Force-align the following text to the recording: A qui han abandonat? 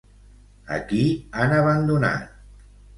A 0.79 0.79
qui 0.93 1.03
han 1.43 1.57
abandonat? 1.61 2.37